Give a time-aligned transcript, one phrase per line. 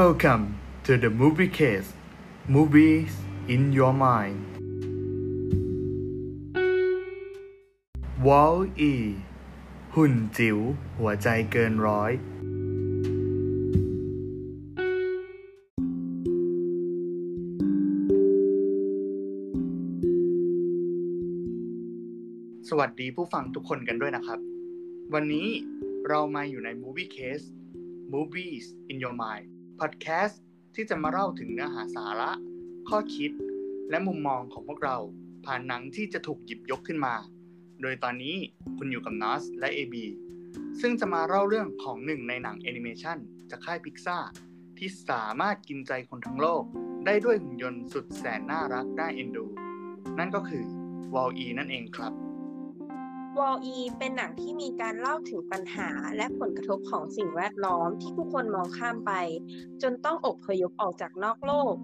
[0.00, 0.44] Welcome
[0.84, 1.92] to the Movie Case
[2.48, 3.12] Movies
[3.54, 4.40] in Your Mind
[8.26, 8.58] Wall
[8.90, 8.94] E
[9.94, 10.58] หุ่นจิ๋ว
[10.98, 12.12] หัวใจเกินร้อย
[22.68, 24.38] สวัสดีผู้ฟังทุกคนกันด้วยนะครับ
[25.14, 25.48] วันนี้
[26.08, 27.46] เรามาอยู่ใน Movie Case
[28.14, 30.36] Movies in Your Mind Podcast
[30.74, 32.30] ที่จะมาเล่าถึงเนื้อหาสาระ
[32.88, 33.30] ข้อคิด
[33.90, 34.96] และมุมมองของพวกเรา
[35.44, 37.14] ผ่านหนังที่จะถูกหยิบยกขึ้นมา
[37.82, 38.36] โดยตอนนี้
[38.78, 39.94] คุณอยู่กับนอสและ AB
[40.80, 43.18] ซึ่งจะมาเล่าเรื่องของหนึ่งในหนังแอนิเมชัน
[43.50, 44.18] จากค่ายพิกซ่า
[44.78, 46.62] ที่สามารถกินใจคนทั้งโลก
[47.06, 49.46] ได้ด้วยหุ่นยนต์สุดแสนน่ารักน่าเอ็นดู
[50.18, 50.64] นั่นก็คือ
[51.14, 52.12] w a l E นั่นเองครับ
[53.38, 59.12] วอลอีเป็นหนังที่มีการเล่าถึงปัญหาและผลกระทบของสิ่งแวดล้อมที่ผู้คนมองข้ามไป
[59.82, 61.74] จนต้องอบพยพออกจากนอกโลก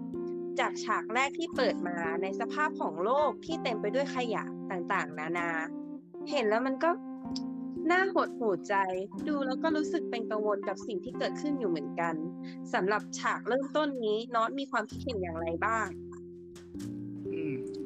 [0.59, 5.49] จากฉากแรกที่เปิดมาในสภาพของโลกที่เต็มไปด้วยขยะต่างๆ นานา
[6.29, 6.89] เห็นแล้วมันก็
[7.91, 8.75] น่าหดหูใจ
[9.27, 12.15] ดูแล้วก็รู้สึกเป็นกังวลกับสิ่งที่เกิดขึ้นอยู่เหมือนกัน
[12.73, 15.87] สำหรับฉากเริ่มต้นนี้น็อตมีความคิดเห็นอย่างไรบ้าง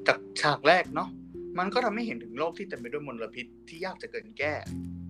[0.08, 1.10] จากฉากแรกเนาะ
[1.60, 4.54] มันก็ทำให้เห็นถึงโลกที่เต็มไปด้วยมลพิษที่ยากจะเกินแก้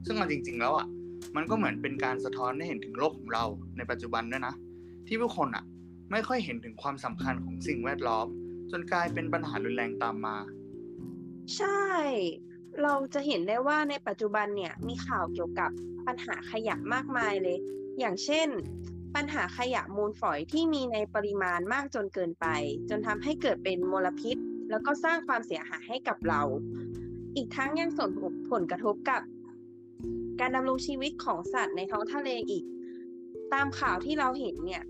[0.06, 0.88] ซึ่งเอาจริง ๆ แล้วอะ
[1.36, 3.44] มันก็เหมือนเป็นการสะท้อนให้เห็นถึงโลกของเรา
[3.78, 4.54] ในปัจจุบันด้วยนะ
[5.08, 5.64] ที่ผู้คนอะ
[6.12, 8.28] ไม่ค่อยเห็นถึงความสำคัญของสิ่งแวดล้อม
[8.72, 10.38] จนกลายเป็นปัญหารุนแรงตามมา
[11.56, 11.88] ใช่
[12.82, 15.72] เราจะเห็นได้ว่าในปัจจุบันเนี่ยมีข่าวเกี่ยวกับ
[16.08, 17.58] ปัญหาขยะมากมายเลย
[18.00, 18.48] อย่างเช่น
[19.16, 22.46] ปัญหาขยะมูลฝอยที่มีในปริมาณมากจนเกินไป
[22.90, 24.38] จนทำให้เกิดเป็นมลพิษ
[24.74, 26.42] แล้วก็สร้างความเสียหายให้กับเรา
[27.36, 28.10] อีกทั้งยังส่ง
[28.52, 29.22] ผลกระทบกับ
[30.40, 32.64] การดำรงชีวิตของสัตว์ในท้องทะเลอีก
[33.54, 34.84] ตามข่าวที่เราเห็นเนี่ย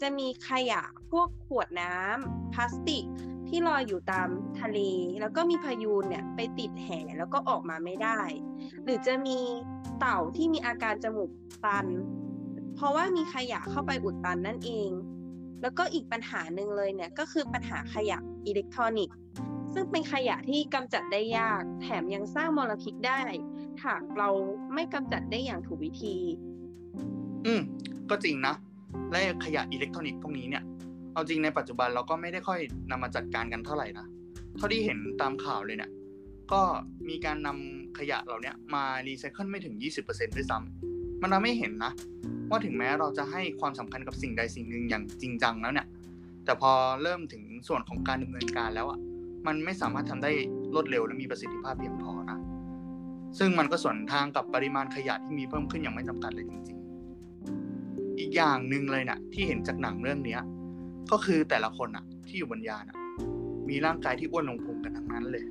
[0.00, 3.04] จะมีขยะพวกขวดน้ำพลาสติก
[3.48, 4.28] ที่ลอยอยู่ตาม
[4.60, 4.78] ทะเล
[5.20, 8.20] แล้วก็มีพายุนเนี่ยไปติดแหแล้วก็ออกมาไม่ได้
[8.84, 9.38] หรือจะมี
[9.98, 11.30] เต่าที่มีอาการจมูก
[11.64, 11.86] ตัน
[12.74, 14.90] เพราะว่ามีขยะเข้าไปอุดตันนั่นเอง
[15.62, 19.16] แล้วก็อีกปัญหาหนึ่งเลยเนี่ยก็คือปัญหาขยะอิเล็กทรอนิกส์
[19.74, 23.20] ซึ่งเป็นขยะที่กำจัดได้ยาก แถมยังสร้างมลพิษได้
[23.84, 24.28] หากเรา
[24.74, 26.16] ไม่กำจัดได้อย่างถูกวิธี
[27.46, 27.60] อืม
[28.10, 28.54] ก็จริงนะ
[29.10, 30.64] และขยะอิเล็กทรอนิกส์พวกนี้เนี่ย
[31.12, 32.60] เอาจริงในปัจจุบันเราก็ไม่ได้ค่อย
[32.90, 34.06] นำมาจัดการกันเท่าไหร่นะ
[34.56, 35.90] เท่าที่เห็นตามข่าวเลยเนี่ย
[36.52, 36.62] ก็
[37.08, 39.74] มีการนำขยะเหล่านี้มารีไซเคิลไม่ถึง
[40.06, 41.92] 20%ด้วยซ้ำมันทำให้เห็นนะ
[42.50, 45.86] ว่าถึงแม้เราจะให้ความสำคัญกับสิ่งใดสิ่งหนึ่งอย่างจริงจังแล้วเนี่ย
[46.44, 46.72] แต่พอ
[47.02, 48.98] เริ่มถึงส่วนของการดำเนินการแล้วอะ
[49.46, 50.32] มันไม่สามารถทำได้
[50.74, 52.38] รวดเร็วและมีประสิทธิภาพเพียงพอนะ
[53.38, 56.78] ซึ่งมันก็ส่วนทางกับปริมาณขยะที่มีเพิ่มขึ้นอย่างไม่จำกัดเลยจริง
[57.48, 60.42] ๆ อีกอย่างหนึ่งเลยนะ่ะที่เห็นจากหนังเรื่องเนี้ย
[61.12, 62.96] ก็คือแต่ละคนอะที่อยู่บนยานอะ
[63.68, 65.44] มีร่างกายที่อ้วนลงพุงกันทั้งนั้นเลย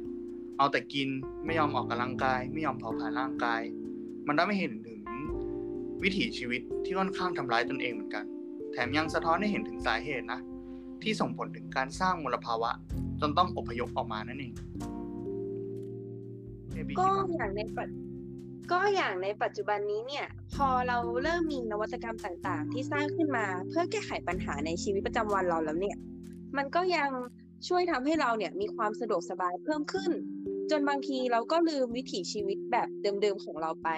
[0.57, 1.07] เอาแต่กิน
[1.45, 3.61] ไม่ยอมออกกำลังกาย ไม่ยอมเผาผลาญร่างกาย
[4.27, 4.99] มันทำให้เห็นถึง
[6.03, 8.25] วิถีชีวิตที่ค่อนข้างทำร้ายตนเองเหมือนกัน
[8.71, 10.39] แถมยังสะท้อนให้เห็นถึงสาเหตุนะ
[11.03, 12.71] ที่ส่งผลถึงการสร้างมลภาวะ
[13.21, 14.53] จนต้องอพยพออกมานั่นเอง
[16.99, 17.89] ก็อย่างในปัจ
[18.71, 25.97] ก็อย่างในปัจจุบันนี้เนี่ย พอเราเริ่มมีนวัตกรรมต่างๆ ที่สร้างขึ้นมาเพื่อแก้ไขปัญหาในชีวิตประจำวันเราแล้วเนี่ย
[26.57, 27.09] มันก็ยัง
[27.67, 30.11] ช่วยทำให้เราเนี่ยมีความสะดวกสบายเพิ่มขึ้น
[30.71, 33.89] จนบางทีเราก็ลืมวิถีชีวิตแบบเดิมๆของเราไป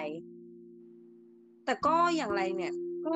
[1.64, 2.72] แต่ก็อย่างไรเนี่ย
[3.06, 3.14] ก็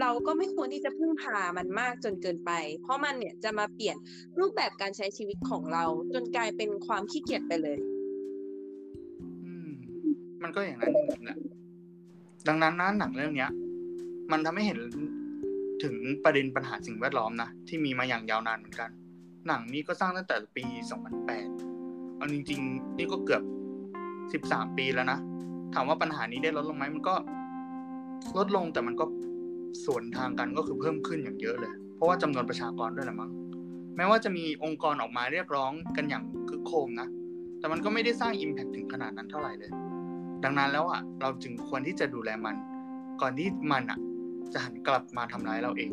[0.00, 2.50] เราก็ไม่ควรที่จะพึ่งพามันมากจนเกินไป
[2.82, 3.96] เพราะมันเนี่ยจะมาเปลี่ยน
[4.38, 5.84] รูปแบบการใช้ชีวิตของเรา
[6.14, 7.78] จนกลายเป็นความขี้เกียจไปเลย
[10.42, 11.38] มันก็อย่างนั้นจริงแหละ
[12.48, 13.50] ดังนั้นนะหนังเรื่องเนี้ย
[14.32, 14.78] มันทำให้เห็น
[15.82, 15.94] ถึง
[16.24, 18.90] ประเด็นปัญหาสิ่งแวดล้อมนะ ที่มีมาอย่างยาวนานเหมือนกัน
[19.46, 20.64] หนังนี้ก็สร้างตั้งแต่ปี
[21.40, 23.42] 2008 เอาจริง ๆ นี่ก็เกือบ
[24.44, 25.18] 13 ปีแล้วนะ
[25.74, 27.14] ถามว่าปัญหานี้ได้ลดลงไหมมันก็
[28.38, 29.04] ลดลงแต่มันก็
[29.84, 33.30] ส่วนทางกันก็คือเพิ่มขึ้นอย่างเยอะเลย เพราะว่าจำนวนประชากรด้วยแหละมั้ง
[33.96, 37.08] แม้ว่าจะมีองค์กรออกมาเรียกร้องกันอย่างคึกโคมนะ
[37.58, 39.70] แต่มันก็ไม่ได้สร้าง Impact ถึงขนาดนั้นเท่าไหร่เลย
[40.44, 42.56] ดังนั้นแล้วอะเราจึงควรที่จะดูแลมัน
[43.20, 43.98] ก่อนที่มันอะ
[44.52, 45.90] จะหันกลับมาทำร้ายเราเอง